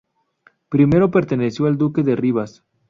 [0.69, 2.63] Primero perteneció al duque de Rivas.